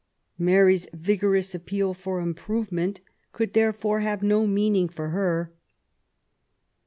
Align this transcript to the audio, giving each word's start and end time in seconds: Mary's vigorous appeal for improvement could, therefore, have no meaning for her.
Mary's 0.39 0.87
vigorous 0.93 1.53
appeal 1.53 1.93
for 1.93 2.21
improvement 2.21 3.01
could, 3.33 3.53
therefore, 3.53 3.99
have 3.99 4.23
no 4.23 4.47
meaning 4.47 4.87
for 4.87 5.09
her. 5.09 5.53